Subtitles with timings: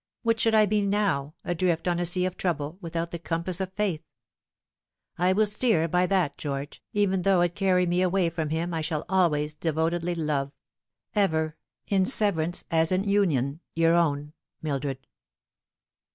[0.23, 3.71] What should I be now, adrift on a sea of trouble, without the compass of
[3.73, 4.01] faith?
[5.19, 8.81] I will steer by that, George, even though it carry me away from him I
[8.81, 10.53] shall always devotedly love.
[11.13, 11.55] Ever,
[11.87, 14.33] in severance as in union, your own"
[14.63, 15.05] MILDRED."